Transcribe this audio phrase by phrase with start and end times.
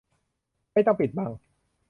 [0.73, 1.31] ไม่ต้องปิดบัง